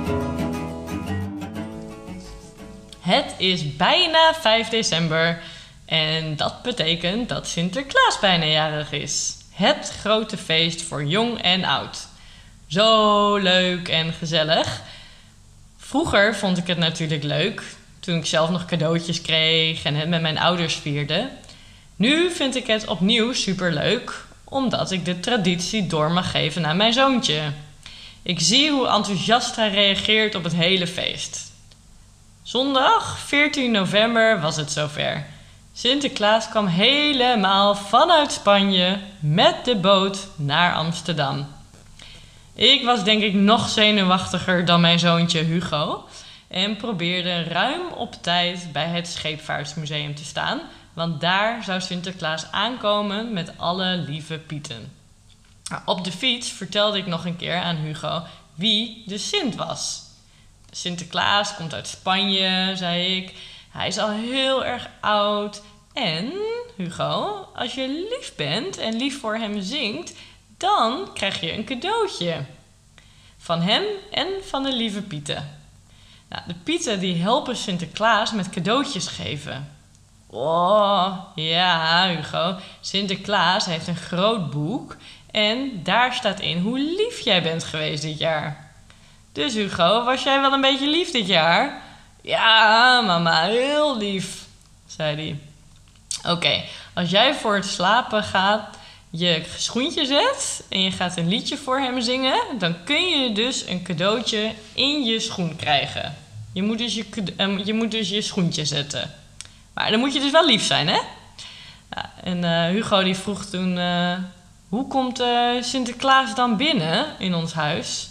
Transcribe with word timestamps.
Het 3.01 3.33
is 3.37 3.75
bijna 3.75 4.33
5 4.33 4.69
december 4.69 5.41
en 5.85 6.35
dat 6.35 6.61
betekent 6.61 7.29
dat 7.29 7.47
Sinterklaas 7.47 8.19
bijna 8.19 8.45
jarig 8.45 8.91
is. 8.91 9.35
Het 9.51 9.93
grote 9.99 10.37
feest 10.37 10.81
voor 10.81 11.05
jong 11.05 11.41
en 11.41 11.63
oud. 11.63 12.07
Zo 12.67 13.35
leuk 13.35 13.87
en 13.87 14.13
gezellig. 14.13 14.81
Vroeger 15.77 16.35
vond 16.35 16.57
ik 16.57 16.67
het 16.67 16.77
natuurlijk 16.77 17.23
leuk 17.23 17.63
toen 17.99 18.17
ik 18.17 18.25
zelf 18.25 18.49
nog 18.49 18.65
cadeautjes 18.65 19.21
kreeg 19.21 19.83
en 19.83 19.95
het 19.95 20.09
met 20.09 20.21
mijn 20.21 20.39
ouders 20.39 20.75
vierde. 20.75 21.29
Nu 21.95 22.31
vind 22.31 22.55
ik 22.55 22.67
het 22.67 22.87
opnieuw 22.87 23.33
superleuk 23.33 24.25
omdat 24.43 24.91
ik 24.91 25.05
de 25.05 25.19
traditie 25.19 25.87
door 25.87 26.11
mag 26.11 26.31
geven 26.31 26.65
aan 26.65 26.77
mijn 26.77 26.93
zoontje. 26.93 27.41
Ik 28.21 28.39
zie 28.39 28.71
hoe 28.71 28.87
enthousiast 28.87 29.55
hij 29.55 29.69
reageert 29.69 30.35
op 30.35 30.43
het 30.43 30.55
hele 30.55 30.87
feest. 30.87 31.50
Zondag 32.43 33.19
14 33.19 33.71
november 33.71 34.39
was 34.39 34.55
het 34.55 34.71
zover. 34.71 35.25
Sinterklaas 35.73 36.49
kwam 36.49 36.67
helemaal 36.67 37.75
vanuit 37.75 38.31
Spanje 38.31 38.99
met 39.19 39.65
de 39.65 39.75
boot 39.75 40.27
naar 40.35 40.73
Amsterdam. 40.73 41.47
Ik 42.53 42.85
was 42.85 43.03
denk 43.03 43.21
ik 43.21 43.33
nog 43.33 43.69
zenuwachtiger 43.69 44.65
dan 44.65 44.81
mijn 44.81 44.99
zoontje 44.99 45.39
Hugo 45.39 46.07
en 46.47 46.75
probeerde 46.75 47.43
ruim 47.43 47.81
op 47.95 48.13
tijd 48.21 48.69
bij 48.71 48.87
het 48.87 49.07
Scheepvaartsmuseum 49.07 50.15
te 50.15 50.23
staan, 50.23 50.61
want 50.93 51.21
daar 51.21 51.63
zou 51.63 51.81
Sinterklaas 51.81 52.51
aankomen 52.51 53.33
met 53.33 53.53
alle 53.57 53.97
lieve 54.07 54.37
Pieten. 54.37 54.91
Op 55.85 56.03
de 56.03 56.11
fiets 56.11 56.49
vertelde 56.49 56.97
ik 56.97 57.05
nog 57.05 57.25
een 57.25 57.37
keer 57.37 57.61
aan 57.61 57.75
Hugo 57.75 58.21
wie 58.55 59.03
de 59.05 59.17
Sint 59.17 59.55
was. 59.55 60.09
Sinterklaas 60.71 61.55
komt 61.55 61.73
uit 61.73 61.87
Spanje, 61.87 62.73
zei 62.75 63.15
ik. 63.15 63.33
Hij 63.69 63.87
is 63.87 63.97
al 63.97 64.09
heel 64.09 64.65
erg 64.65 64.89
oud. 64.99 65.61
En, 65.93 66.31
Hugo, 66.75 67.47
als 67.55 67.73
je 67.73 68.07
lief 68.09 68.35
bent 68.35 68.77
en 68.77 68.95
lief 68.95 69.19
voor 69.19 69.35
hem 69.35 69.61
zingt, 69.61 70.13
dan 70.57 71.13
krijg 71.13 71.39
je 71.39 71.53
een 71.53 71.65
cadeautje. 71.65 72.45
Van 73.37 73.61
hem 73.61 73.83
en 74.11 74.27
van 74.43 74.63
de 74.63 74.73
lieve 74.73 75.01
Pieten. 75.01 75.59
Nou, 76.29 76.41
de 76.47 76.53
Pieten 76.53 76.99
die 76.99 77.21
helpen 77.21 77.55
Sinterklaas 77.55 78.31
met 78.31 78.49
cadeautjes 78.49 79.07
geven. 79.07 79.75
Oh, 80.27 81.17
ja, 81.35 82.07
Hugo. 82.07 82.55
Sinterklaas 82.81 83.65
heeft 83.65 83.87
een 83.87 83.95
groot 83.95 84.49
boek 84.49 84.95
en 85.31 85.83
daar 85.83 86.13
staat 86.13 86.39
in 86.39 86.59
hoe 86.59 86.79
lief 86.79 87.19
jij 87.19 87.41
bent 87.41 87.63
geweest 87.63 88.01
dit 88.01 88.17
jaar. 88.17 88.70
Dus 89.31 89.53
Hugo, 89.53 90.03
was 90.03 90.23
jij 90.23 90.41
wel 90.41 90.53
een 90.53 90.61
beetje 90.61 90.87
lief 90.87 91.11
dit 91.11 91.27
jaar? 91.27 91.81
Ja, 92.21 93.01
mama, 93.01 93.43
heel 93.43 93.97
lief, 93.97 94.45
zei 94.85 95.15
hij. 95.15 95.39
Oké, 96.33 96.63
als 96.93 97.09
jij 97.09 97.33
voor 97.33 97.55
het 97.55 97.65
slapen 97.65 98.23
gaat 98.23 98.77
je 99.09 99.43
schoentje 99.57 100.05
zet 100.05 100.63
en 100.69 100.81
je 100.81 100.91
gaat 100.91 101.17
een 101.17 101.27
liedje 101.27 101.57
voor 101.57 101.79
hem 101.79 102.01
zingen, 102.01 102.41
dan 102.57 102.83
kun 102.83 103.07
je 103.07 103.31
dus 103.31 103.67
een 103.67 103.83
cadeautje 103.83 104.51
in 104.73 105.03
je 105.03 105.19
schoen 105.19 105.55
krijgen. 105.55 106.15
Je 106.53 106.63
moet 106.63 106.77
dus 106.77 106.95
je, 106.95 107.05
ehm, 107.37 107.57
je, 107.63 107.73
moet 107.73 107.91
dus 107.91 108.09
je 108.09 108.21
schoentje 108.21 108.65
zetten. 108.65 109.11
Maar 109.73 109.91
dan 109.91 109.99
moet 109.99 110.13
je 110.13 110.19
dus 110.19 110.31
wel 110.31 110.45
lief 110.45 110.63
zijn, 110.63 110.87
hè? 110.87 110.99
En 112.23 112.43
uh, 112.43 112.65
Hugo 112.65 113.03
die 113.03 113.15
vroeg 113.15 113.45
toen: 113.45 113.77
uh, 113.77 114.17
hoe 114.69 114.87
komt 114.87 115.19
uh, 115.19 115.61
Sinterklaas 115.61 116.35
dan 116.35 116.57
binnen 116.57 117.05
in 117.17 117.35
ons 117.35 117.53
huis? 117.53 118.10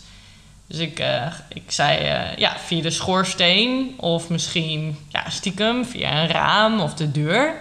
Dus 0.71 0.79
ik, 0.79 1.01
uh, 1.01 1.27
ik 1.49 1.63
zei 1.67 1.99
uh, 1.99 2.37
ja, 2.37 2.59
via 2.59 2.83
de 2.83 2.91
schoorsteen 2.91 3.95
of 3.97 4.29
misschien 4.29 4.99
ja, 5.09 5.31
stiekem 5.31 5.85
via 5.85 6.23
een 6.23 6.29
raam 6.29 6.81
of 6.81 6.95
de 6.95 7.11
deur. 7.11 7.55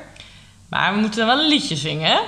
Maar 0.67 0.93
we 0.93 0.99
moeten 0.99 1.25
wel 1.25 1.39
een 1.39 1.47
liedje 1.47 1.75
zingen. 1.75 2.19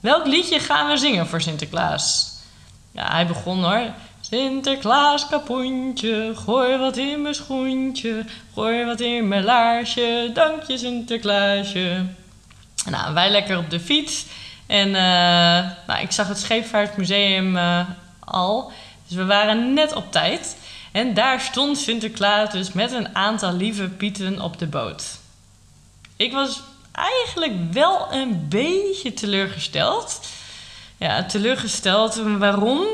Welk 0.00 0.26
liedje 0.26 0.60
gaan 0.60 0.88
we 0.88 0.96
zingen 0.96 1.26
voor 1.26 1.40
Sinterklaas? 1.40 2.32
Ja, 2.92 3.10
hij 3.12 3.26
begon 3.26 3.64
hoor. 3.64 3.82
Sinterklaas 4.20 5.28
kapoentje, 5.28 6.32
gooi 6.36 6.76
wat 6.76 6.96
in 6.96 7.22
mijn 7.22 7.34
schoentje, 7.34 8.24
gooi 8.54 8.84
wat 8.84 9.00
in 9.00 9.28
mijn 9.28 9.44
laarsje, 9.44 10.30
dank 10.34 10.62
je 10.62 10.78
Sinterklaasje. 10.78 12.04
Nou, 12.90 13.14
wij 13.14 13.30
lekker 13.30 13.58
op 13.58 13.70
de 13.70 13.80
fiets. 13.80 14.26
En 14.66 14.88
uh, 14.88 14.94
nou, 15.86 16.00
ik 16.00 16.12
zag 16.12 16.28
het 16.28 16.38
Scheepvaartmuseum 16.38 17.58
al. 18.24 18.72
Dus 19.06 19.16
we 19.16 19.24
waren 19.24 19.74
net 19.74 19.92
op 19.92 20.12
tijd. 20.12 20.56
En 20.92 21.14
daar 21.14 21.40
stond 21.40 21.78
Sinterklaas 21.78 22.50
dus 22.50 22.72
met 22.72 22.92
een 22.92 23.14
aantal 23.14 23.52
lieve 23.52 23.88
pieten 23.88 24.40
op 24.40 24.58
de 24.58 24.66
boot. 24.66 25.18
Ik 26.16 26.32
was 26.32 26.62
eigenlijk 26.92 27.72
wel 27.72 28.12
een 28.12 28.48
beetje 28.48 29.14
teleurgesteld. 29.14 30.20
Ja, 30.96 31.24
teleurgesteld. 31.24 32.14
Waarom? 32.38 32.86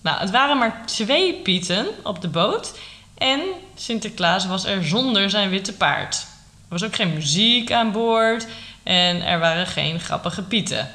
Nou, 0.00 0.20
het 0.20 0.30
waren 0.30 0.58
maar 0.58 0.82
twee 0.86 1.34
pieten 1.34 1.86
op 2.02 2.20
de 2.20 2.28
boot. 2.28 2.78
En 3.18 3.40
Sinterklaas 3.74 4.46
was 4.46 4.64
er 4.64 4.84
zonder 4.84 5.30
zijn 5.30 5.50
witte 5.50 5.72
paard. 5.72 6.14
Er 6.14 6.68
was 6.68 6.84
ook 6.84 6.94
geen 6.94 7.14
muziek 7.14 7.72
aan 7.72 7.92
boord. 7.92 8.46
En 8.82 9.22
er 9.22 9.38
waren 9.38 9.66
geen 9.66 10.00
grappige 10.00 10.42
pieten. 10.42 10.90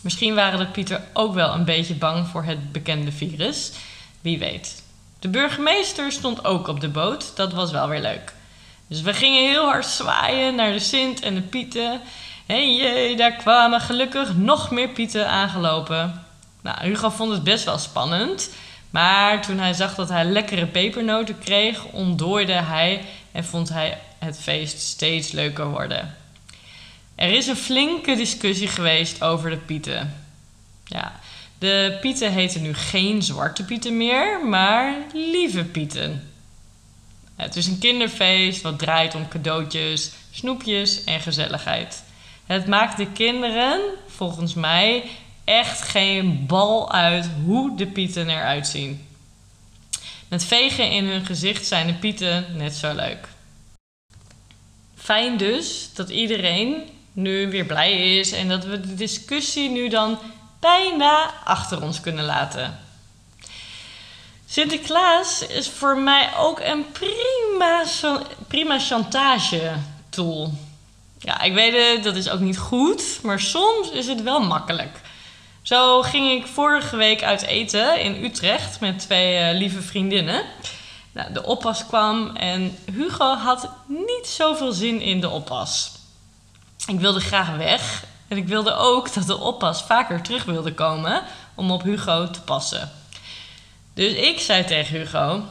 Misschien 0.00 0.34
waren 0.34 0.58
de 0.58 0.66
Pieter 0.66 1.00
ook 1.12 1.34
wel 1.34 1.54
een 1.54 1.64
beetje 1.64 1.94
bang 1.94 2.26
voor 2.26 2.44
het 2.44 2.72
bekende 2.72 3.12
virus. 3.12 3.72
Wie 4.20 4.38
weet. 4.38 4.82
De 5.18 5.28
burgemeester 5.28 6.12
stond 6.12 6.44
ook 6.44 6.68
op 6.68 6.80
de 6.80 6.88
boot. 6.88 7.36
Dat 7.36 7.52
was 7.52 7.70
wel 7.70 7.88
weer 7.88 8.00
leuk. 8.00 8.32
Dus 8.86 9.00
we 9.00 9.14
gingen 9.14 9.48
heel 9.48 9.64
hard 9.64 9.86
zwaaien 9.86 10.54
naar 10.54 10.72
de 10.72 10.78
Sint 10.78 11.20
en 11.20 11.34
de 11.34 11.40
Pieten. 11.40 12.00
En 12.46 12.76
jee, 12.76 13.16
daar 13.16 13.32
kwamen 13.32 13.80
gelukkig 13.80 14.34
nog 14.36 14.70
meer 14.70 14.88
Pieten 14.88 15.28
aangelopen. 15.28 16.24
Nou, 16.60 16.76
Hugo 16.80 17.10
vond 17.10 17.32
het 17.32 17.44
best 17.44 17.64
wel 17.64 17.78
spannend. 17.78 18.50
Maar 18.90 19.42
toen 19.42 19.58
hij 19.58 19.72
zag 19.72 19.94
dat 19.94 20.08
hij 20.08 20.24
lekkere 20.24 20.66
pepernoten 20.66 21.38
kreeg, 21.38 21.84
ontdooide 21.84 22.52
hij 22.52 23.04
en 23.32 23.44
vond 23.44 23.68
hij 23.68 23.98
het 24.18 24.38
feest 24.38 24.80
steeds 24.80 25.32
leuker 25.32 25.66
worden. 25.66 26.16
Er 27.18 27.32
is 27.32 27.46
een 27.46 27.56
flinke 27.56 28.16
discussie 28.16 28.68
geweest 28.68 29.22
over 29.22 29.50
de 29.50 29.56
pieten. 29.56 30.24
Ja, 30.84 31.20
de 31.58 31.98
pieten 32.00 32.32
heten 32.32 32.62
nu 32.62 32.74
geen 32.74 33.22
zwarte 33.22 33.64
pieten 33.64 33.96
meer, 33.96 34.46
maar 34.46 34.94
lieve 35.12 35.64
pieten. 35.64 36.30
Het 37.36 37.56
is 37.56 37.66
een 37.66 37.78
kinderfeest 37.78 38.62
wat 38.62 38.78
draait 38.78 39.14
om 39.14 39.28
cadeautjes, 39.28 40.12
snoepjes 40.30 41.04
en 41.04 41.20
gezelligheid. 41.20 42.02
Het 42.46 42.66
maakt 42.66 42.96
de 42.96 43.12
kinderen, 43.12 43.80
volgens 44.06 44.54
mij, 44.54 45.04
echt 45.44 45.82
geen 45.82 46.46
bal 46.46 46.92
uit 46.92 47.30
hoe 47.44 47.76
de 47.76 47.86
pieten 47.86 48.28
eruit 48.28 48.66
zien. 48.66 49.06
Met 50.28 50.44
vegen 50.44 50.90
in 50.90 51.04
hun 51.04 51.26
gezicht 51.26 51.66
zijn 51.66 51.86
de 51.86 51.94
pieten 51.94 52.46
net 52.56 52.74
zo 52.74 52.94
leuk. 52.94 53.28
Fijn 54.96 55.36
dus 55.36 55.90
dat 55.94 56.10
iedereen 56.10 56.82
nu 57.18 57.50
weer 57.50 57.64
blij 57.64 58.18
is 58.18 58.32
en 58.32 58.48
dat 58.48 58.64
we 58.64 58.80
de 58.80 58.94
discussie 58.94 59.70
nu 59.70 59.88
dan 59.88 60.18
bijna 60.60 61.34
achter 61.44 61.82
ons 61.82 62.00
kunnen 62.00 62.24
laten. 62.24 62.78
Sinterklaas 64.46 65.46
is 65.46 65.68
voor 65.68 65.98
mij 65.98 66.36
ook 66.36 66.60
een 66.60 66.84
prima, 66.92 67.84
prima 68.46 68.78
chantage 68.78 69.72
tool. 70.08 70.52
Ja, 71.18 71.40
ik 71.42 71.54
weet 71.54 71.72
het, 71.72 72.04
dat 72.04 72.16
is 72.16 72.30
ook 72.30 72.40
niet 72.40 72.58
goed, 72.58 73.18
maar 73.22 73.40
soms 73.40 73.90
is 73.90 74.06
het 74.06 74.22
wel 74.22 74.40
makkelijk. 74.40 75.00
Zo 75.62 76.02
ging 76.02 76.30
ik 76.30 76.46
vorige 76.46 76.96
week 76.96 77.22
uit 77.22 77.42
eten 77.42 78.00
in 78.00 78.24
Utrecht 78.24 78.80
met 78.80 78.98
twee 78.98 79.52
uh, 79.52 79.58
lieve 79.58 79.82
vriendinnen. 79.82 80.42
Nou, 81.12 81.32
de 81.32 81.44
oppas 81.44 81.86
kwam 81.86 82.36
en 82.36 82.78
Hugo 82.92 83.34
had 83.34 83.70
niet 83.86 84.26
zoveel 84.26 84.72
zin 84.72 85.00
in 85.00 85.20
de 85.20 85.28
oppas. 85.28 85.97
Ik 86.86 87.00
wilde 87.00 87.20
graag 87.20 87.56
weg. 87.56 88.04
En 88.28 88.36
ik 88.36 88.48
wilde 88.48 88.74
ook 88.74 89.14
dat 89.14 89.26
de 89.26 89.38
oppas 89.38 89.82
vaker 89.82 90.22
terug 90.22 90.44
wilde 90.44 90.74
komen 90.74 91.22
om 91.54 91.70
op 91.70 91.82
Hugo 91.82 92.30
te 92.30 92.40
passen. 92.40 92.90
Dus 93.94 94.12
ik 94.12 94.40
zei 94.40 94.64
tegen 94.64 94.98
Hugo: 94.98 95.42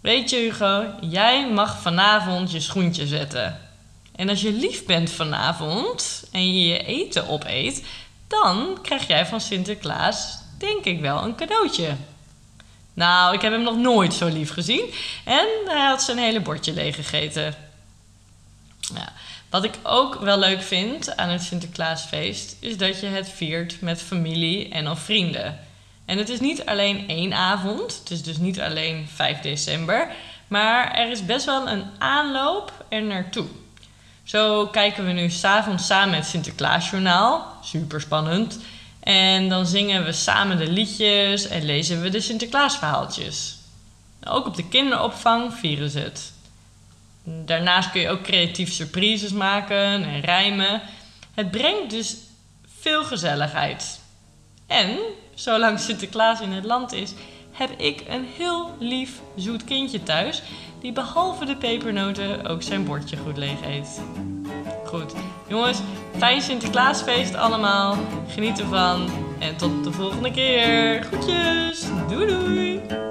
Weet 0.00 0.30
je 0.30 0.36
Hugo, 0.36 0.84
jij 1.00 1.50
mag 1.50 1.80
vanavond 1.80 2.50
je 2.50 2.60
schoentje 2.60 3.06
zetten. 3.06 3.60
En 4.16 4.28
als 4.28 4.40
je 4.40 4.52
lief 4.52 4.84
bent 4.84 5.10
vanavond 5.10 6.24
en 6.32 6.54
je 6.54 6.68
je 6.68 6.84
eten 6.84 7.28
opeet, 7.28 7.84
dan 8.28 8.78
krijg 8.82 9.06
jij 9.06 9.26
van 9.26 9.40
Sinterklaas 9.40 10.38
denk 10.58 10.84
ik 10.84 11.00
wel 11.00 11.24
een 11.24 11.34
cadeautje. 11.34 11.96
Nou, 12.94 13.34
ik 13.34 13.42
heb 13.42 13.52
hem 13.52 13.62
nog 13.62 13.76
nooit 13.76 14.14
zo 14.14 14.26
lief 14.26 14.52
gezien. 14.52 14.92
En 15.24 15.46
hij 15.64 15.86
had 15.86 16.02
zijn 16.02 16.18
hele 16.18 16.40
bordje 16.40 16.72
leeg 16.72 16.94
gegeten. 16.94 17.54
Ja. 18.94 19.12
Wat 19.52 19.64
ik 19.64 19.78
ook 19.82 20.14
wel 20.20 20.38
leuk 20.38 20.62
vind 20.62 21.16
aan 21.16 21.28
het 21.28 21.42
Sinterklaasfeest, 21.42 22.56
is 22.60 22.76
dat 22.76 23.00
je 23.00 23.06
het 23.06 23.28
viert 23.28 23.80
met 23.80 24.02
familie 24.02 24.68
en 24.68 24.88
of 24.88 24.98
vrienden. 24.98 25.58
En 26.04 26.18
het 26.18 26.28
is 26.28 26.40
niet 26.40 26.66
alleen 26.66 27.08
één 27.08 27.32
avond, 27.32 27.98
het 27.98 28.10
is 28.10 28.22
dus 28.22 28.36
niet 28.36 28.60
alleen 28.60 29.06
5 29.14 29.40
december, 29.40 30.08
maar 30.48 30.94
er 30.94 31.10
is 31.10 31.24
best 31.24 31.44
wel 31.44 31.68
een 31.68 31.84
aanloop 31.98 32.84
er 32.88 33.02
naartoe. 33.02 33.46
Zo 34.22 34.66
kijken 34.66 35.06
we 35.06 35.12
nu 35.12 35.30
s'avonds 35.30 35.86
samen 35.86 36.14
het 36.14 36.26
Sinterklaasjournaal, 36.26 37.46
super 37.62 38.00
spannend. 38.00 38.58
En 39.00 39.48
dan 39.48 39.66
zingen 39.66 40.04
we 40.04 40.12
samen 40.12 40.58
de 40.58 40.70
liedjes 40.70 41.48
en 41.48 41.64
lezen 41.64 42.00
we 42.00 42.08
de 42.08 42.20
Sinterklaasverhaaltjes. 42.20 43.56
Ook 44.24 44.46
op 44.46 44.56
de 44.56 44.68
kinderopvang 44.68 45.54
vieren 45.54 45.90
ze 45.90 45.98
het. 45.98 46.31
Daarnaast 47.24 47.90
kun 47.90 48.00
je 48.00 48.08
ook 48.08 48.22
creatief 48.22 48.72
surprises 48.72 49.32
maken 49.32 50.04
en 50.04 50.20
rijmen. 50.20 50.80
Het 51.34 51.50
brengt 51.50 51.90
dus 51.90 52.16
veel 52.80 53.04
gezelligheid. 53.04 54.00
En 54.66 54.98
zolang 55.34 55.80
Sinterklaas 55.80 56.40
in 56.40 56.52
het 56.52 56.64
land 56.64 56.92
is, 56.92 57.12
heb 57.52 57.70
ik 57.70 58.02
een 58.08 58.26
heel 58.36 58.76
lief 58.78 59.20
zoet 59.36 59.64
kindje 59.64 60.02
thuis 60.02 60.42
die 60.80 60.92
behalve 60.92 61.44
de 61.44 61.56
pepernoten 61.56 62.46
ook 62.46 62.62
zijn 62.62 62.84
bordje 62.84 63.16
goed 63.16 63.36
leeg 63.36 63.64
eet. 63.64 64.00
Goed, 64.84 65.12
jongens, 65.48 65.78
fijn 66.16 66.42
Sinterklaasfeest 66.42 67.34
allemaal. 67.34 67.96
Geniet 68.28 68.60
ervan 68.60 69.10
en 69.38 69.56
tot 69.56 69.84
de 69.84 69.92
volgende 69.92 70.30
keer. 70.30 71.02
Groetjes, 71.02 71.84
doei 72.08 72.26
doei. 72.26 73.01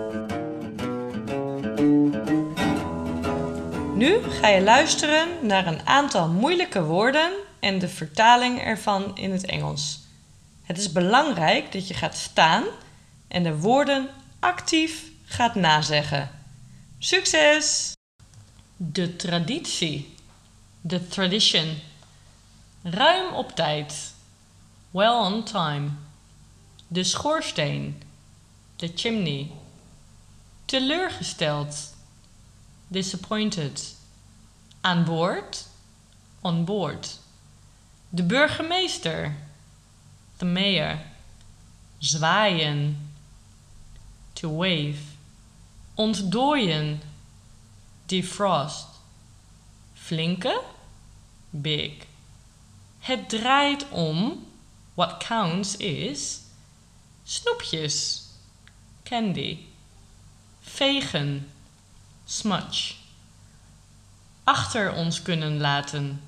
Nu 4.02 4.24
ga 4.24 4.48
je 4.48 4.62
luisteren 4.62 5.48
naar 5.48 5.68
een 5.68 5.88
aantal 5.88 6.30
moeilijke 6.30 6.84
woorden 6.84 7.32
en 7.60 7.80
de 7.80 7.88
vertaling 7.88 8.60
ervan 8.62 9.18
in 9.18 9.32
het 9.32 9.46
Engels. 9.46 10.00
Het 10.64 10.78
is 10.78 10.92
belangrijk 10.92 11.72
dat 11.72 11.88
je 11.88 11.94
gaat 11.94 12.18
staan 12.18 12.64
en 13.28 13.44
de 13.44 13.58
woorden 13.58 14.10
actief 14.40 15.04
gaat 15.26 15.56
nazeggen. 15.56 16.30
Succes! 17.00 17.94
De 18.78 19.16
traditie. 19.16 20.16
De 20.82 21.08
tradition. 21.08 21.78
Ruim 22.84 23.34
op 23.34 23.52
tijd. 23.52 24.14
Well 24.92 25.18
on 25.18 25.44
time. 25.44 25.90
De 26.88 27.04
schoorsteen. 27.04 28.02
De 28.76 28.92
chimney. 28.96 29.52
Teleurgesteld. 30.66 31.91
Disappointed. 32.92 33.82
Aan 34.82 35.06
boord. 35.06 35.66
On 36.42 36.66
board. 36.66 37.20
De 38.10 38.24
burgemeester. 38.24 39.36
The 40.38 40.46
mayor. 40.46 41.00
Zwaaien. 42.00 43.12
To 44.34 44.50
wave. 44.50 45.02
Ontdooien. 45.96 47.02
Defrost. 48.06 48.88
Flinke. 49.94 50.62
Big. 51.50 51.94
Het 53.00 53.30
draait 53.30 53.90
om. 53.90 54.48
What 54.94 55.24
counts 55.24 55.78
is. 55.78 56.40
Snoepjes. 57.24 58.24
Candy. 59.04 59.60
Vegen. 60.62 61.52
Smudge. 62.32 62.96
Achter 64.48 64.90
ons 64.96 65.22
kunnen 65.22 65.60
laten. 65.60 66.22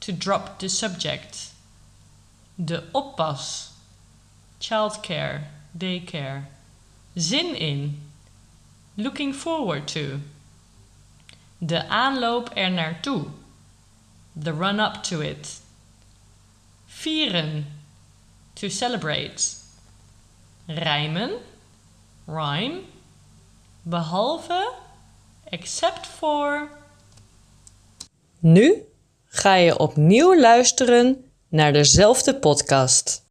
To 0.00 0.12
drop 0.12 0.58
the 0.58 0.68
subject. 0.68 1.52
De 2.56 2.82
oppas. 2.92 3.70
Childcare. 4.58 5.44
Daycare. 5.78 6.46
Zin 7.16 7.54
in. 7.54 8.00
Looking 8.96 9.32
forward 9.32 9.86
to. 9.88 10.20
De 11.64 11.88
aanloop 11.88 12.50
er 12.56 12.70
naartoe. 12.70 13.30
The 14.34 14.52
run 14.52 14.80
up 14.80 15.04
to 15.04 15.20
it. 15.20 15.60
Vieren. 16.86 17.66
To 18.54 18.68
celebrate. 18.68 19.54
Rijmen. 20.66 21.38
Rhyme. 22.26 22.80
Behalve. 23.82 24.81
Except 25.52 26.06
for. 26.06 26.68
Nu 28.38 28.82
ga 29.26 29.54
je 29.54 29.78
opnieuw 29.78 30.40
luisteren 30.40 31.30
naar 31.48 31.72
dezelfde 31.72 32.34
podcast. 32.34 33.22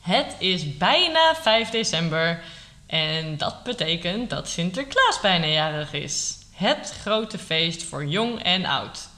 Het 0.00 0.36
is 0.38 0.76
bijna 0.76 1.34
5 1.34 1.70
december 1.70 2.42
en 2.86 3.36
dat 3.36 3.62
betekent 3.62 4.30
dat 4.30 4.48
Sinterklaas 4.48 5.20
bijna 5.20 5.46
jarig 5.46 5.92
is. 5.92 6.38
Het 6.52 6.94
grote 7.00 7.38
feest 7.38 7.82
voor 7.82 8.06
jong 8.06 8.42
en 8.42 8.64
oud. 8.64 9.08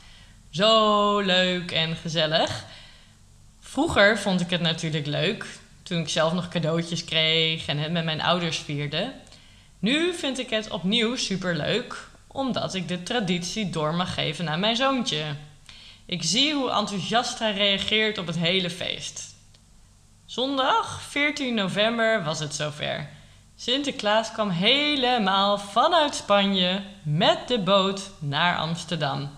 Zo 0.51 1.19
leuk 1.19 1.71
en 1.71 1.97
gezellig. 1.97 2.65
Vroeger 3.61 4.19
vond 4.19 4.41
ik 4.41 4.51
het 4.51 4.61
natuurlijk 4.61 5.07
leuk 5.07 5.47
toen 5.83 5.99
ik 6.01 6.09
zelf 6.09 6.33
nog 6.33 6.49
cadeautjes 6.49 7.05
kreeg 7.05 7.67
en 7.67 7.79
het 7.79 7.93
met 7.93 8.05
mijn 8.05 8.23
ouders 8.23 8.59
vierde. 8.59 9.13
Nu 9.81 10.15
vind 10.15 10.39
ik 10.39 10.51
het 10.51 10.71
opnieuw 10.71 11.17
super 11.17 11.57
leuk 11.57 12.09
omdat 12.27 12.75
ik 12.75 12.89
de 12.89 13.03
traditie 13.03 13.71
door 13.71 13.95
mag 13.95 14.15
geven 14.15 14.49
aan 14.49 14.61
mijn 14.61 14.77
zoontje. 14.77 15.25
Ik 16.07 16.23
zie 16.23 16.55
hoe 16.55 16.71
enthousiast 16.71 17.39
hij 17.39 17.53
reageert 17.53 18.19
op 18.19 18.27
het 18.27 18.39
hele 18.39 18.71
feest. 18.71 19.35
Zondag 20.27 21.03
14 21.03 21.55
november 21.55 22.25
was 22.25 22.39
het 22.39 22.55
zover. 22.55 23.09
Sinterklaas 23.57 24.33
kwam 24.33 24.51
helemaal 24.51 25.59
vanuit 25.59 26.15
Spanje 26.15 26.83
met 27.03 27.49
de 27.49 27.59
boot 27.59 28.11
naar 28.19 28.57
Amsterdam. 28.57 29.31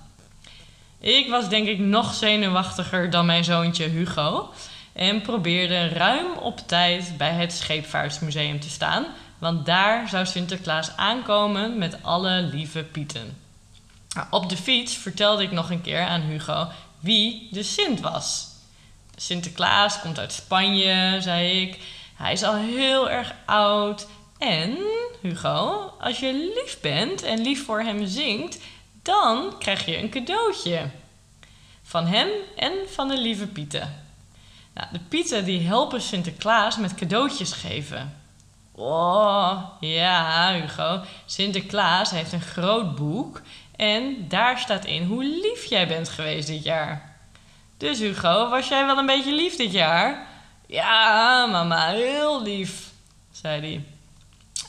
Ik 1.01 1.29
was 1.29 1.49
denk 1.49 1.67
ik 1.67 1.79
nog 1.79 2.15
zenuwachtiger 2.15 3.11
dan 3.11 3.27
mijn 3.27 3.45
zoontje 3.45 3.89
Hugo 3.89 4.53
en 4.93 5.21
probeerde 5.21 5.89
ruim 5.89 6.33
op 6.33 6.59
tijd 6.67 7.15
bij 7.19 7.33
het 7.33 7.53
Scheepvaartsmuseum 7.53 8.61
te 8.61 8.71
staan, 8.71 9.07
want 9.43 9.67
daar 9.67 10.09
zou 10.09 10.27
Sinterklaas 10.27 10.97
aankomen 10.97 11.79
met 11.79 12.03
alle 12.03 12.43
lieve 12.43 12.83
Pieten. 12.83 13.39
Nou, 14.15 14.27
op 14.31 14.49
de 14.49 14.57
fiets 14.57 14.97
vertelde 14.97 15.43
ik 15.43 15.51
nog 15.51 15.71
een 15.71 15.81
keer 15.81 16.01
aan 16.01 16.21
Hugo 16.21 16.69
wie 17.01 17.49
de 17.51 17.63
Sint 17.63 18.01
was. 18.01 18.47
Sinterklaas 19.17 20.01
komt 20.01 20.19
uit 20.19 20.33
Spanje, 20.33 21.21
zei 21.21 21.61
ik. 21.61 21.79
Hij 22.15 22.33
is 22.33 22.43
al 22.43 22.55
heel 22.55 23.11
erg 23.11 23.35
oud. 23.45 24.07
En, 24.39 24.77
Hugo, 25.23 25.93
als 26.01 26.19
je 26.19 26.53
lief 26.55 26.81
bent 26.81 27.23
en 27.23 27.41
lief 27.41 27.65
voor 27.65 27.81
hem 27.81 28.07
zingt, 28.07 28.59
dan 29.03 29.59
krijg 29.59 29.85
je 29.85 29.99
een 29.99 30.11
cadeautje. 30.11 30.91
Van 31.83 32.07
hem 32.07 32.29
en 32.57 32.73
van 32.89 33.09
de 33.09 33.19
lieve 33.19 33.47
Pieten. 33.47 34.05
Nou, 34.75 34.89
de 34.93 35.01
Pieten 35.09 35.45
die 35.45 35.61
helpen 35.61 36.01
Sinterklaas 36.01 36.77
met 36.77 36.95
cadeautjes 36.95 37.53
geven. 37.53 38.22
Oh, 38.75 39.63
ja, 39.81 40.53
Hugo. 40.55 41.01
Sinterklaas 41.27 42.11
heeft 42.11 42.33
een 42.33 42.41
groot 42.41 42.97
boek 42.97 43.41
en 43.77 44.29
daar 44.29 44.59
staat 44.59 44.85
in 44.85 45.05
hoe 45.05 45.25
lief 45.25 45.65
jij 45.65 45.89
bent 45.89 46.09
geweest 46.09 46.47
dit 46.47 46.65
jaar. 46.65 47.17
Dus 47.77 47.99
Hugo, 47.99 48.49
was 48.49 48.69
jij 48.69 48.87
wel 48.87 48.99
een 48.99 49.07
beetje 49.07 49.35
lief 49.35 49.57
dit 49.57 49.73
jaar? 49.73 50.27
Ja, 50.67 51.47
mama, 51.47 51.89
heel 51.89 52.43
lief, 52.43 52.91
zei 53.33 53.61
hij. 53.61 53.85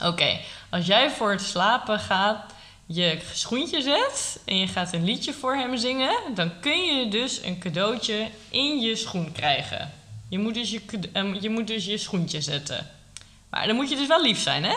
Oké, 0.10 0.40
als 0.70 0.86
jij 0.86 1.10
voor 1.10 1.32
het 1.32 1.42
slapen 1.42 2.00
gaat, 2.00 2.54
je 2.86 3.20
schoentje 3.34 3.82
zet 3.82 4.40
en 4.46 4.58
je 4.58 4.68
gaat 4.68 4.94
een 4.94 5.04
liedje 5.04 5.34
voor 5.34 5.56
hem 5.56 5.78
zingen, 5.78 6.18
dan 6.36 6.60
kun 6.60 6.84
je 6.84 7.08
dus 7.08 7.44
een 7.44 7.60
cadeautje 7.60 8.28
in 8.50 8.80
je 8.80 8.96
schoen 8.96 9.32
krijgen. 9.32 9.92
Je 10.30 10.40
moet 10.40 10.54
dus 10.54 10.72
je, 10.72 10.82
ehm, 11.14 11.34
je, 11.34 11.50
moet 11.50 11.68
dus 11.68 11.86
je 11.86 11.98
schoentje 11.98 12.42
zetten. 12.42 12.90
Maar 13.54 13.68
dan 13.68 13.76
moet 13.76 13.90
je 13.90 13.96
dus 13.96 14.08
wel 14.08 14.22
lief 14.22 14.40
zijn, 14.40 14.64
hè? 14.64 14.76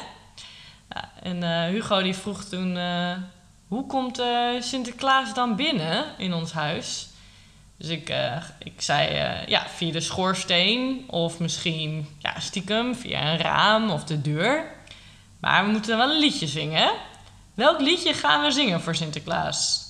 En 1.22 1.36
uh, 1.36 1.64
Hugo 1.64 2.02
die 2.02 2.14
vroeg 2.14 2.44
toen, 2.44 2.76
uh, 2.76 3.12
hoe 3.68 3.86
komt 3.86 4.20
uh, 4.20 4.60
Sinterklaas 4.60 5.34
dan 5.34 5.56
binnen 5.56 6.04
in 6.18 6.34
ons 6.34 6.52
huis? 6.52 7.08
Dus 7.78 7.88
ik, 7.88 8.14
ik 8.58 8.80
zei, 8.82 9.14
ja, 9.46 9.66
via 9.68 9.92
de 9.92 10.00
schoorsteen 10.00 11.04
of 11.06 11.38
misschien 11.38 12.08
ja, 12.18 12.40
stiekem 12.40 12.94
via 12.94 13.32
een 13.32 13.38
raam 13.38 13.90
of 13.90 14.04
de 14.04 14.20
deur. 14.20 14.64
Maar 15.40 15.64
we 15.64 15.70
moeten 15.70 15.96
wel 15.96 16.10
een 16.10 16.18
liedje 16.18 16.46
zingen? 16.46 16.92
Welk 17.54 17.80
liedje 17.80 18.12
gaan 18.12 18.42
we 18.42 18.50
zingen 18.50 18.80
voor 18.80 18.94
Sinterklaas? 18.94 19.86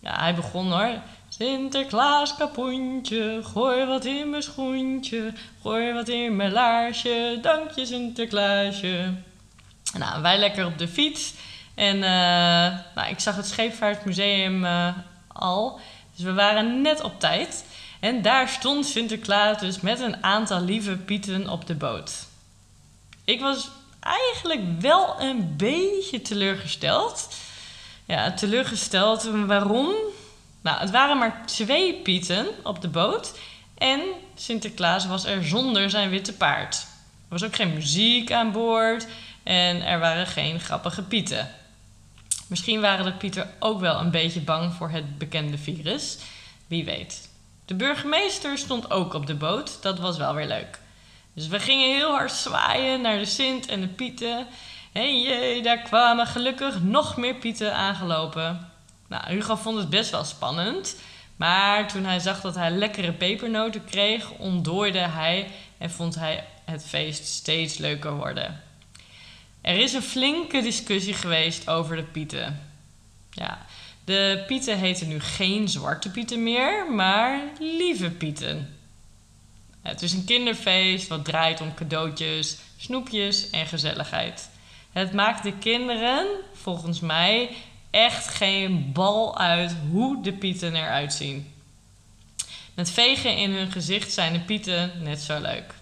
Ja, 0.00 0.18
hij 0.20 0.34
begon 0.34 0.72
hoor. 0.72 0.92
Sinterklaas 1.40 2.36
kapoentje, 2.36 3.40
gooi 3.42 3.84
wat 3.84 4.04
in 4.04 4.30
mijn 4.30 4.42
schoentje, 4.42 5.32
gooi 5.62 5.92
wat 5.92 6.08
in 6.08 6.36
mijn 6.36 6.52
laarsje, 6.52 7.38
dank 7.42 7.70
je 7.70 7.86
Sinterklaasje. 7.86 9.12
Nou, 9.98 10.22
wij 10.22 10.38
lekker 10.38 10.66
op 10.66 10.78
de 10.78 10.88
fiets. 10.88 11.34
En 11.74 11.96
uh, 11.96 12.02
nou, 12.94 13.10
ik 13.10 13.20
zag 13.20 13.36
het 13.36 13.46
Scheepvaartmuseum 13.46 14.64
uh, 14.64 14.88
al, 15.28 15.80
dus 16.14 16.24
we 16.24 16.32
waren 16.32 16.82
net 16.82 17.02
op 17.02 17.20
tijd. 17.20 17.64
En 18.00 18.22
daar 18.22 18.48
stond 18.48 18.86
Sinterklaas 18.86 19.58
dus 19.58 19.80
met 19.80 20.00
een 20.00 20.22
aantal 20.24 20.60
lieve 20.60 20.96
pieten 20.96 21.48
op 21.48 21.66
de 21.66 21.74
boot. 21.74 22.26
Ik 23.24 23.40
was 23.40 23.70
eigenlijk 24.00 24.80
wel 24.80 25.20
een 25.20 25.56
beetje 25.56 26.22
teleurgesteld. 26.22 27.28
Ja, 28.04 28.32
teleurgesteld. 28.32 29.30
Waarom? 29.46 29.94
Nou, 30.60 30.80
het 30.80 30.90
waren 30.90 31.18
maar 31.18 31.46
twee 31.46 31.94
pieten 31.94 32.46
op 32.62 32.80
de 32.80 32.88
boot. 32.88 33.38
En 33.78 34.00
Sinterklaas 34.34 35.06
was 35.06 35.24
er 35.24 35.44
zonder 35.44 35.90
zijn 35.90 36.10
witte 36.10 36.32
paard. 36.32 36.74
Er 36.74 37.28
was 37.28 37.44
ook 37.44 37.54
geen 37.54 37.74
muziek 37.74 38.32
aan 38.32 38.52
boord. 38.52 39.06
En 39.42 39.82
er 39.82 39.98
waren 39.98 40.26
geen 40.26 40.60
grappige 40.60 41.02
pieten. 41.02 41.50
Misschien 42.46 42.80
waren 42.80 43.04
de 43.04 43.12
pieten 43.12 43.50
ook 43.58 43.80
wel 43.80 44.00
een 44.00 44.10
beetje 44.10 44.40
bang 44.40 44.74
voor 44.74 44.90
het 44.90 45.18
bekende 45.18 45.58
virus. 45.58 46.18
Wie 46.66 46.84
weet. 46.84 47.28
De 47.64 47.74
burgemeester 47.74 48.58
stond 48.58 48.90
ook 48.90 49.14
op 49.14 49.26
de 49.26 49.34
boot. 49.34 49.82
Dat 49.82 49.98
was 49.98 50.16
wel 50.16 50.34
weer 50.34 50.46
leuk. 50.46 50.78
Dus 51.32 51.48
we 51.48 51.60
gingen 51.60 51.94
heel 51.94 52.10
hard 52.10 52.32
zwaaien 52.32 53.00
naar 53.00 53.18
de 53.18 53.24
Sint 53.24 53.66
en 53.66 53.80
de 53.80 53.88
Pieten. 53.88 54.46
En 54.92 55.20
jee, 55.20 55.62
daar 55.62 55.78
kwamen 55.78 56.26
gelukkig 56.26 56.80
nog 56.80 57.16
meer 57.16 57.34
Pieten 57.34 57.74
aangelopen. 57.74 58.69
Nou, 59.10 59.22
Hugo 59.26 59.56
vond 59.56 59.78
het 59.78 59.90
best 59.90 60.10
wel 60.10 60.24
spannend. 60.24 60.96
Maar 61.36 61.88
toen 61.88 62.04
hij 62.04 62.18
zag 62.18 62.40
dat 62.40 62.54
hij 62.54 62.70
lekkere 62.70 63.12
pepernoten 63.12 63.84
kreeg, 63.84 64.30
ontdooide 64.30 64.98
hij 64.98 65.50
en 65.78 65.90
vond 65.90 66.14
hij 66.14 66.44
het 66.64 66.84
feest 66.84 67.26
steeds 67.26 67.78
leuker 67.78 68.16
worden. 68.16 68.62
Er 69.60 69.78
is 69.78 69.92
een 69.92 70.02
flinke 70.02 70.62
discussie 70.62 71.14
geweest 71.14 71.68
over 71.68 71.96
de 71.96 72.02
Pieten. 72.02 72.70
Ja, 73.30 73.66
de 74.04 74.44
Pieten 74.46 74.78
heten 74.78 75.08
nu 75.08 75.20
geen 75.20 75.68
zwarte 75.68 76.10
Pieten 76.10 76.42
meer, 76.42 76.92
maar 76.92 77.40
lieve 77.58 78.10
Pieten. 78.10 78.78
Het 79.82 80.02
is 80.02 80.12
een 80.12 80.24
kinderfeest 80.24 81.08
wat 81.08 81.24
draait 81.24 81.60
om 81.60 81.74
cadeautjes, 81.74 82.58
snoepjes 82.76 83.50
en 83.50 83.66
gezelligheid. 83.66 84.50
Het 84.92 85.12
maakt 85.12 85.42
de 85.42 85.52
kinderen, 85.52 86.26
volgens 86.52 87.00
mij, 87.00 87.50
echt 87.90 88.28
geen 88.28 88.92
bal 88.92 89.38
uit 89.38 89.76
hoe 89.90 90.22
de 90.22 90.32
pieten 90.32 90.74
eruit 90.74 91.12
zien. 91.12 91.54
Met 92.74 92.90
vegen 92.90 93.36
in 93.36 93.50
hun 93.50 93.72
gezicht 93.72 94.12
zijn 94.12 94.32
de 94.32 94.40
pieten 94.40 94.92
net 95.02 95.20
zo 95.20 95.40
leuk. 95.40 95.74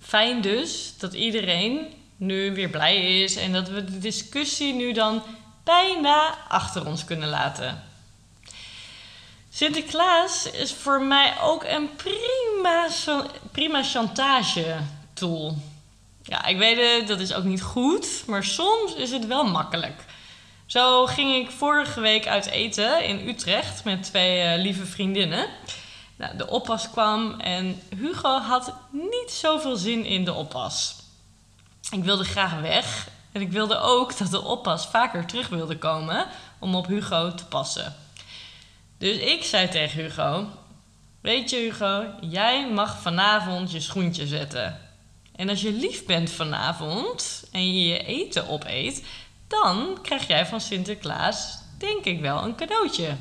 Fijn 0.00 0.40
dus 0.40 0.94
dat 0.98 1.12
iedereen 1.12 1.86
nu 2.16 2.54
weer 2.54 2.68
blij 2.68 3.22
is 3.22 3.36
en 3.36 3.52
dat 3.52 3.68
we 3.68 3.84
de 3.84 3.98
discussie 3.98 4.74
nu 4.74 4.92
dan 4.92 5.22
bijna 5.64 6.38
achter 6.48 6.86
ons 6.86 7.04
kunnen 7.04 7.28
laten. 7.28 7.82
Sinterklaas 9.50 10.50
is 10.50 10.72
voor 10.72 11.02
mij 11.02 11.40
ook 11.40 11.64
een 11.64 11.90
prima, 11.96 12.88
prima 13.52 13.82
chantage 13.82 14.76
tool. 15.12 15.56
Ja, 16.22 16.44
ik 16.44 16.58
weet 16.58 16.98
het, 16.98 17.08
dat 17.08 17.20
is 17.20 17.34
ook 17.34 17.44
niet 17.44 17.62
goed, 17.62 18.22
maar 18.26 18.44
soms 18.44 18.94
is 18.94 19.10
het 19.10 19.26
wel 19.26 19.44
makkelijk. 19.44 20.04
Zo 20.68 21.06
ging 21.06 21.34
ik 21.34 21.50
vorige 21.50 22.00
week 22.00 22.26
uit 22.26 22.46
eten 22.46 23.04
in 23.04 23.28
Utrecht 23.28 23.84
met 23.84 24.02
twee 24.02 24.56
uh, 24.56 24.62
lieve 24.62 24.86
vriendinnen. 24.86 25.46
Nou, 26.16 26.36
de 26.36 26.48
oppas 26.48 26.90
kwam 26.90 27.40
en 27.40 27.80
Hugo 27.96 28.38
had 28.38 28.74
niet 28.90 29.30
zoveel 29.30 29.76
zin 29.76 30.04
in 30.04 30.24
de 30.24 30.32
oppas. 30.32 30.96
Ik 31.90 32.04
wilde 32.04 32.24
graag 32.24 32.60
weg 32.60 33.08
en 33.32 33.40
ik 33.40 33.52
wilde 33.52 33.78
ook 33.78 34.18
dat 34.18 34.30
de 34.30 34.42
oppas 34.42 34.86
vaker 34.86 35.26
terug 35.26 35.48
wilde 35.48 35.78
komen 35.78 36.26
om 36.58 36.74
op 36.74 36.86
Hugo 36.86 37.34
te 37.34 37.44
passen. 37.44 37.94
Dus 38.98 39.16
ik 39.16 39.44
zei 39.44 39.68
tegen 39.68 40.02
Hugo: 40.02 40.46
Weet 41.20 41.50
je, 41.50 41.56
Hugo, 41.56 42.04
jij 42.20 42.70
mag 42.70 43.00
vanavond 43.00 43.70
je 43.72 43.80
schoentje 43.80 44.26
zetten. 44.26 44.80
En 45.36 45.48
als 45.48 45.60
je 45.60 45.72
lief 45.72 46.04
bent 46.04 46.30
vanavond 46.30 47.44
en 47.52 47.74
je 47.74 47.86
je 47.86 48.04
eten 48.04 48.48
opeet, 48.48 49.04
dan 49.48 49.98
krijg 50.02 50.26
jij 50.26 50.46
van 50.46 50.60
Sinterklaas, 50.60 51.58
denk 51.78 52.04
ik 52.04 52.20
wel, 52.20 52.42
een 52.42 52.54
cadeautje. 52.54 53.16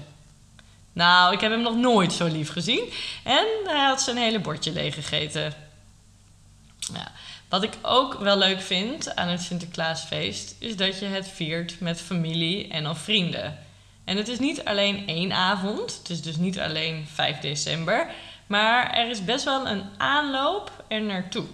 Nou, 0.94 1.34
ik 1.34 1.42
heb 1.42 1.52
hem 1.52 1.62
nog 1.62 1.76
nooit 1.76 2.14
zo 2.14 2.26
lief 2.26 2.52
gezien. 2.52 2.94
En 3.24 3.46
hij 3.66 3.86
had 3.86 4.02
zijn 4.02 4.18
hele 4.18 4.40
bordje 4.40 4.72
leeg 4.72 4.94
gegeten. 4.94 5.54
Ja. 6.94 7.12
Wat 7.50 7.64
ik 7.64 7.74
ook 7.82 8.14
wel 8.14 8.38
leuk 8.38 8.62
vind 8.62 9.16
aan 9.16 9.28
het 9.28 9.42
Sinterklaasfeest, 9.42 10.56
is 10.60 10.76
dat 10.76 11.00
je 11.00 11.06
het 11.06 11.28
viert 11.28 11.80
met 11.80 12.02
familie 12.02 12.68
en 12.68 12.90
of 12.90 13.00
vrienden. 13.00 13.66
En 14.06 14.18
het 14.18 14.28
is 14.28 14.40
niet 14.40 14.66
alleen 14.66 15.08
één 15.08 15.34
avond, 15.34 15.98
het 15.98 16.10
is 16.10 16.22
dus 16.22 16.36
niet 16.36 16.60
alleen 16.60 17.08
5 17.14 17.40
december, 17.40 18.10
maar 18.48 18.92
er 18.92 19.10
is 19.10 19.26
best 19.26 19.44
wel 19.44 19.68
een 19.68 19.84
aanloop 19.98 20.72
er 20.88 21.02
naartoe. 21.02 21.46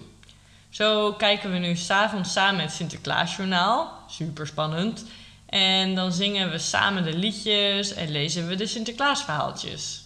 Zo 0.70 1.12
kijken 1.12 1.52
we 1.52 1.58
nu 1.58 1.76
s'avonds 1.76 2.32
samen 2.32 2.60
het 2.60 2.72
Sinterklaasjournaal, 2.72 4.03
super 4.16 4.46
spannend. 4.46 5.04
En 5.46 5.94
dan 5.94 6.12
zingen 6.12 6.50
we 6.50 6.58
samen 6.58 7.04
de 7.04 7.16
liedjes 7.16 7.94
en 7.94 8.10
lezen 8.10 8.46
we 8.46 8.54
de 8.54 8.66
Sinterklaasverhaaltjes. 8.66 10.02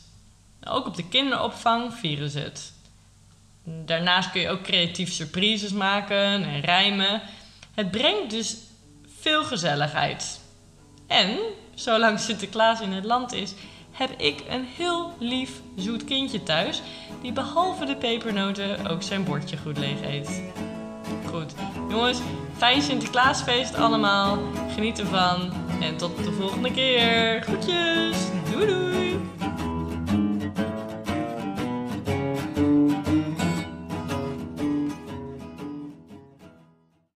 Ook 0.64 0.86
op 0.86 0.96
de 0.96 1.08
kinderopvang 1.08 1.94
vieren 1.94 2.30
ze 2.30 2.38
het. 2.38 2.72
Daarnaast 3.64 4.30
kun 4.30 4.40
je 4.40 4.48
ook 4.48 4.62
creatief 4.62 5.12
surprises 5.12 5.72
maken 5.72 6.44
en 6.44 6.60
rijmen. 6.60 7.22
Het 7.74 7.90
brengt 7.90 8.30
dus 8.30 8.56
veel 9.20 9.44
gezelligheid. 9.44 10.40
En 11.06 11.38
zolang 11.74 12.20
Sinterklaas 12.20 12.80
in 12.80 12.92
het 12.92 13.04
land 13.04 13.32
is, 13.32 13.52
heb 13.90 14.20
ik 14.20 14.42
een 14.48 14.64
heel 14.76 15.12
lief 15.18 15.50
zoet 15.76 16.04
kindje 16.04 16.42
thuis, 16.42 16.82
die 17.22 17.32
behalve 17.32 17.84
de 17.84 17.96
pepernoten 17.96 18.86
ook 18.86 19.02
zijn 19.02 19.24
bordje 19.24 19.56
goed 19.56 19.78
leeg 19.78 20.02
eet. 20.02 20.42
Goed, 21.26 21.54
jongens, 21.88 22.18
fijn 22.58 22.82
Sinterklaasfeest 22.82 23.74
allemaal. 23.74 24.38
Geniet 24.74 24.98
ervan 24.98 25.52
en 25.80 25.96
tot 25.96 26.16
de 26.24 26.32
volgende 26.32 26.72
keer. 26.72 27.42
Groetjes, 27.42 28.16
doei 28.50 28.66
doei! 28.66 29.20